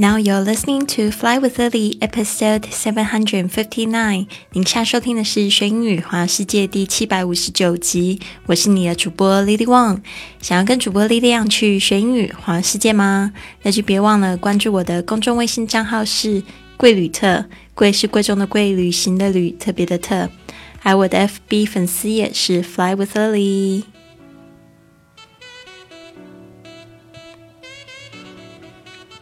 [0.00, 4.28] Now you're listening to Fly with Lily, episode seven hundred fifty nine。
[4.52, 8.20] 您现在收听的是《学英语环游世界》第七百五十九集。
[8.46, 9.98] 我是你的主播 Lily Wang。
[10.40, 13.32] 想要跟主播 Lily 一样去学英语环游世界吗？
[13.62, 16.44] 那就别忘了关注我的公众微信账号是
[16.78, 20.30] “贵旅特”，贵是贵重的贵，旅行的旅，特别的特。
[20.78, 23.82] 还有我的 FB 粉丝也是 Fly with Lily。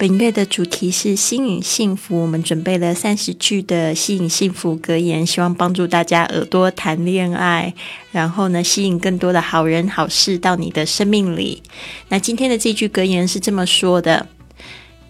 [0.08, 7.74] 本月的主题是吸引幸福，我们准备了三十句的吸引幸福格言，希望帮助大家耳朵谈恋爱，
[8.12, 11.60] 然后呢，吸引更多的好人好事到你的生命里。
[12.06, 14.28] 那今天的这句格言是这么说的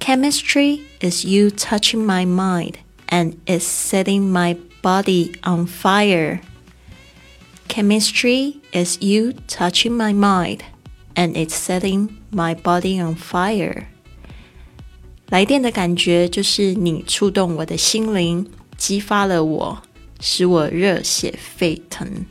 [0.00, 2.77] ：Chemistry is you touching my mind
[3.08, 6.38] and it's setting my body on fire.
[7.69, 10.60] Chemistry is you touching my mind
[11.14, 13.88] and it's setting my body on fire.
[15.28, 19.82] 来电的感觉就是你触动我的心灵，激发了我，
[20.20, 22.27] 使我热血沸腾。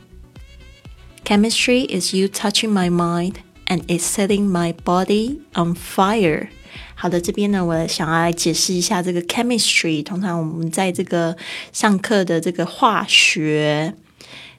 [1.24, 3.34] Chemistry is you touching my mind
[3.66, 6.48] and is setting my body on fire。
[6.94, 10.02] 好的，这边呢，我想要来解释一下这个 chemistry。
[10.02, 11.36] 通常我们在这个
[11.72, 13.92] 上课的这个化学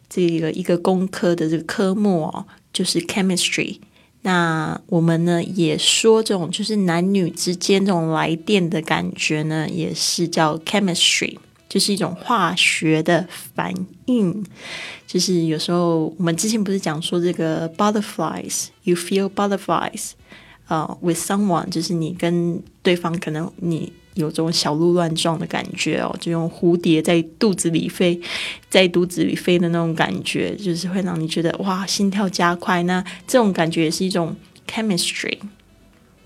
[0.08, 3.80] 这个一个工科的这个科目哦，就是 chemistry。
[4.28, 11.38] 那我们呢也说这种就是男女之间这种来电的感觉呢，也是叫 chemistry，
[11.70, 13.74] 就是一种化学的反
[14.08, 14.46] 应。
[15.08, 20.12] 就是有时候我们之前不是讲说这个 butterflies，you feel butterflies，
[20.68, 23.94] 呃，with someone，就是你跟对方可能你。
[24.18, 28.20] 有这种小鹿乱撞的感觉哦，就用蝴蝶在肚子里飞，
[28.70, 32.84] 在肚子里飞的那种感觉，就是会让你觉得哇，心跳加快。
[32.84, 34.36] 那这种感觉也是一种
[34.68, 35.38] chemistry。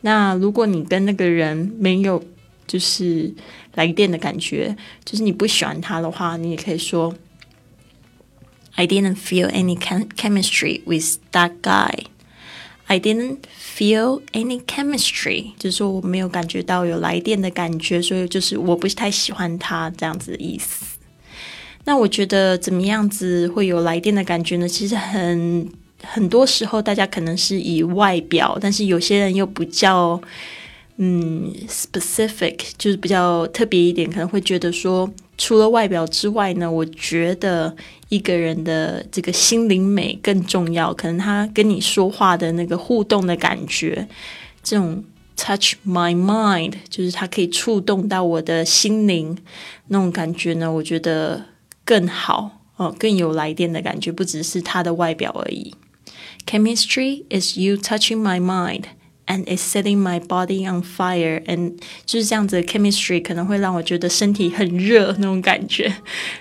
[0.01, 2.23] 那如果你跟那个人没有
[2.65, 3.33] 就是
[3.75, 4.75] 来电的感觉，
[5.05, 7.13] 就是你不喜欢他的话，你也可以说
[8.75, 12.05] I didn't feel any chemistry with that guy。
[12.91, 13.37] I didn't
[13.77, 20.83] feel any chemistry，就是说我没有感觉到有来电的感觉，所以就是我不是太喜欢他这样子的意思。
[21.85, 24.67] 那我觉得怎么样子会有来电的感觉呢？
[24.67, 25.65] 其实很
[26.03, 30.21] 很多时候大家可能是以外表，但是有些人又比较
[30.97, 35.09] 嗯 specific，就是比较特别一点，可能会觉得说。
[35.43, 37.75] 除了外表之外呢，我觉得
[38.09, 40.93] 一个人的这个心灵美更重要。
[40.93, 44.07] 可能他跟你说话的那个互动的感觉，
[44.61, 45.03] 这种
[45.35, 49.35] touch my mind，就是他可以触动到我的心灵
[49.87, 51.45] 那种感觉呢，我觉得
[51.83, 55.73] 更好哦，更有来电的感觉，不只是他的外表而已。
[56.45, 58.83] Chemistry is you touching my mind.
[59.30, 61.72] And it's setting my body on fire, and
[62.04, 65.92] 就是这样子的 chemistry 可能会让我觉得身体很热那种感觉。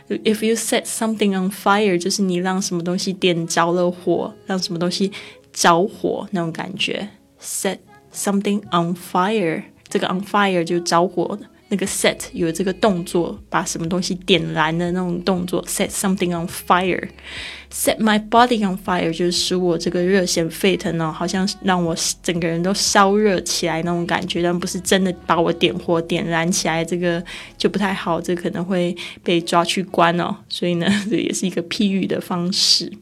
[0.08, 5.12] If you set something on fire，就是你让什么东西点着了火，让什么东西
[5.52, 7.10] 着火那种感觉。
[7.42, 7.80] Set
[8.14, 11.50] something on fire，这个 on fire 就着火的。
[11.71, 27.25] 那个 set 有这个动作，把什么东西点燃的那种动作，set something on fire，set my body on fire 就是使我这个热血沸腾哦，好像让我整个人都烧热起来那种感觉，但不是真的把我点火点燃起来，这个
[27.57, 30.37] 就不太好，这可能会被抓去关哦。
[30.49, 32.93] 所以呢，这也是一个譬喻的方式。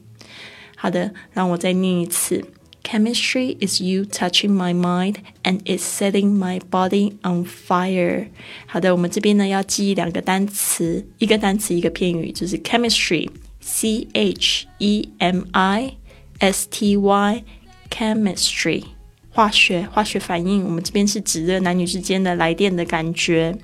[0.75, 2.45] 好的，让我再念一次。
[2.88, 8.28] Chemistry is you touching my mind and it's setting my body on fire。
[8.66, 15.96] 好的，我们这边呢要记两个单词，一个单词一个片语，就是 chemistry，c h e m i
[16.38, 18.84] s t y，chemistry，
[19.30, 20.62] 化学化学反应。
[20.64, 23.56] 我们这边是指的男女之间的来电的感觉。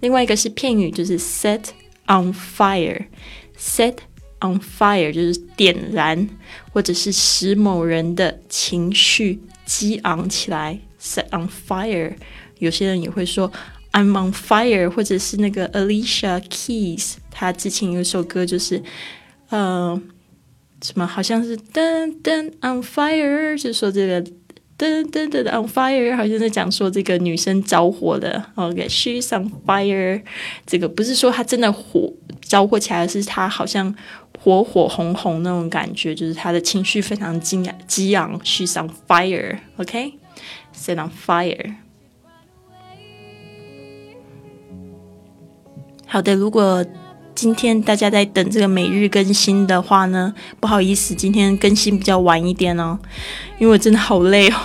[0.00, 1.66] 另外一个是片语，就是 set
[2.08, 3.98] on fire，set。
[4.43, 6.27] On fire 就是点燃，
[6.73, 10.79] 或者是使某人的情绪激昂起来。
[10.99, 12.15] Set on fire，
[12.57, 13.51] 有些人也会说
[13.91, 18.81] I'm on fire，或者是那个 Alicia Keys，她之前有首歌就是，
[19.49, 20.01] 呃，
[20.81, 24.23] 什么好像是噔噔 on fire，就说这个
[24.75, 28.51] 噔噔噔 on fire，好像在讲说这个女生着火了。
[28.55, 30.23] OK，she's on fire，
[30.65, 32.11] 这个不是说她真的火
[32.41, 33.95] 着火起来，是她好像。
[34.43, 41.75] 火火红红那种感觉，就是他的情绪非常激激昂，She's on fire，OK，Set on fire。
[46.07, 46.83] 好的，如果
[47.35, 52.97] 今天大家在等这个每日更新的话呢，不好意思，今天更新比较晚一点哦，
[53.59, 54.55] 因为我真的好累哦。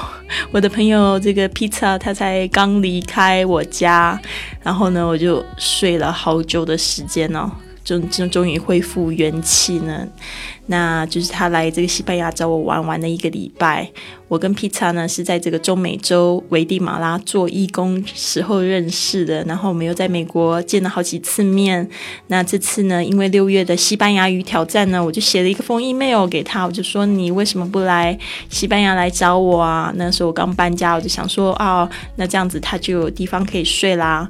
[0.50, 4.19] 我的朋友这个披萨，他才刚离开我家，
[4.62, 7.50] 然后呢，我就睡了好久的时间哦。
[7.87, 10.05] 终终终于恢复元气呢，
[10.67, 13.88] 那就是他来这个西班牙找我玩玩的一个礼拜。
[14.27, 21.88] 我跟披萨呢是在这个中美洲危地马拉做义工时候认识的，然后我们又在美国见了好几次面。
[22.27, 28.19] 那这次呢，因为六月的西班牙语挑战呢，我就写了一个封 email 给他，我就说你为什么不来
[28.49, 29.93] 西班牙来找我啊？
[29.94, 34.29] 那时候我刚搬家，我就想说啊，那这样子他就有地方可以睡啦。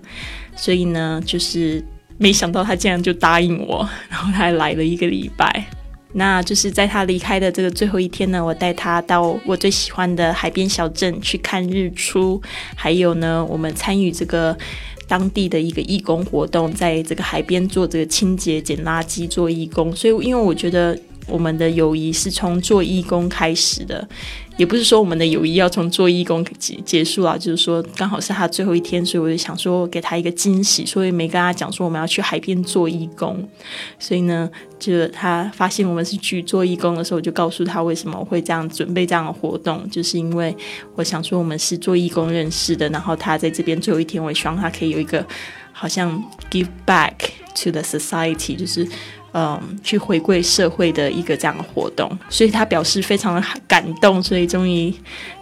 [0.54, 1.82] 所以呢，就是。
[2.18, 5.64] 没想到他竟然就答应我，然后他还来了一个礼拜。
[6.12, 12.40] 那就是在他离开的这个最后一天呢，我带他到我最喜欢的海边小镇去看日出，
[12.74, 14.56] 还有呢，我们参与这个
[15.06, 19.94] 当地的一个义工活动，在这个海边做这个清洁、捡垃圾、做义工。
[19.94, 20.98] 所以，因为我觉得。
[21.26, 24.08] 我们的友谊是从做义工开始的，
[24.56, 33.46] 也不是说我们的友谊要从做义工结结束啊，就是说刚好是他最后一天，所以我就想说给他一个惊喜，所以没跟他讲说我们要去海边做义工。
[33.98, 40.56] 所以呢，就他发现我们是去做义工的时候，我就告诉他为什么会这样准备这样的活动，就是因为
[40.94, 45.26] 我想说我们是做义工认识的，然后他在这边最后一天，我也希望他可以有一个
[45.72, 47.14] 好像 give back
[47.60, 48.86] to the society，就是。
[49.38, 54.90] 嗯，去回归社会的一个这样的活动，所以他表示非常的感动，所以终于，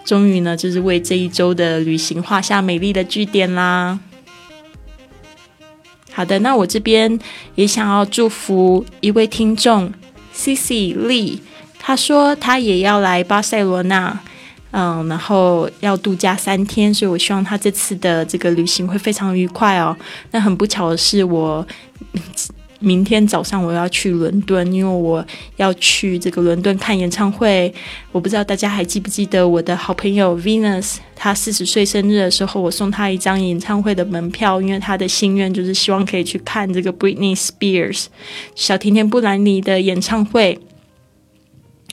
[0.04, 3.96] 终于呢，就是为这一周的旅行画下美丽的句点啦。
[6.10, 7.16] 好的，那我这边
[7.54, 9.92] 也想要祝福一位听众
[10.32, 11.38] C C Lee，
[11.78, 14.18] 他说他也要来巴塞罗那，
[14.72, 19.96] 嗯，然后要度假三天，所以我希望他这次的这个旅行会非常愉快哦。
[20.32, 21.64] 那很不巧的是我。
[22.84, 25.24] 明天早上我要去伦敦，因为我
[25.56, 27.72] 要去这个伦敦看演唱会。
[28.12, 38.06] 我不知道大家还记不记得我的好朋友 Venus，他四十岁生日的时候，我送他一张演唱会的门票，因为他的心愿就是希望可以去看这个 Britney Spears
[38.54, 40.58] 小甜甜布兰妮的演唱会。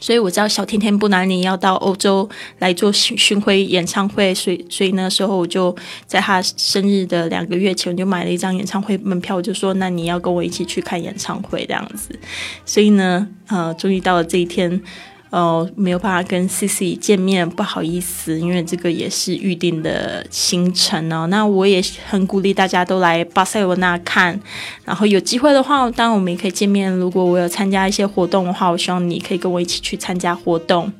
[0.01, 5.73] 所以我知道小甜甜布兰妮要到欧洲来做巡巡回演唱会，所以所以那时候我就
[6.05, 12.19] 在他生日的两个月前，我就买了一张演唱会门票，我就说那你要跟我一起去看演唱会这样子。
[12.65, 14.81] 所以呢，呃，终于到了这一天。
[15.31, 21.25] 哦，没有办法跟 C C 见面，不好意思，因为这个也是预定的行程哦。
[21.27, 24.37] 那我也很鼓励大家都来巴塞罗那看，
[24.83, 26.91] 然后有机会的话，当然我们也可以见面。
[26.91, 30.91] 如果我有参加一些活动的话，我希望你可以跟我一起去参加活动。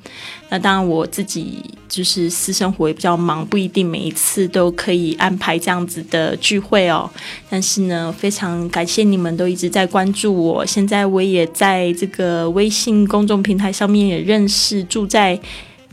[0.53, 7.09] 那当然，我自己就是私生活也比较忙，不一定每一次都可以安排这样子的聚会哦。
[7.49, 10.65] 但是呢，非常感谢你们都一直在关注我。
[10.65, 15.39] 现在我也在这个微信公众平台上面也认识住在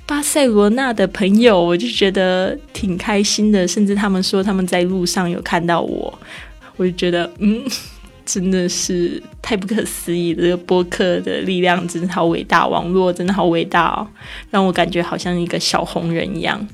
[0.04, 3.68] 巴塞罗那的朋友，我就觉得挺开心的。
[3.68, 6.18] 甚至他们说他们在路上有看到我，
[6.76, 7.62] 我就觉得嗯。
[8.28, 10.34] 真的是太不可思议！
[10.34, 14.06] 这个播客的力量真的好伟大，网络真的好伟大哦，
[14.50, 16.68] 让我感觉好像一个小红人一样。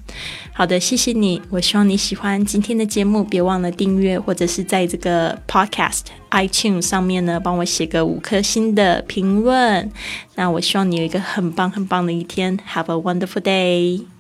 [0.52, 9.88] 好的，谢谢你，我希望你喜欢今天的节目，别忘了订阅，或者是在这个 Podcast iTunes 上面呢，帮我写个五颗星的评论。
[10.34, 14.13] 那我希望你有一个很棒很棒的一天，Have a wonderful day。